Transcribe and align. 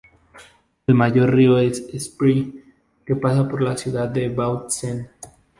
El 0.87 0.95
mayor 0.95 1.31
río 1.35 1.59
es 1.59 1.81
el 1.93 1.97
Spree, 2.01 2.63
que 3.05 3.15
pasa 3.15 3.47
por 3.47 3.61
la 3.61 3.77
ciudad 3.77 4.09
de 4.09 4.29
Bautzen. 4.29 5.07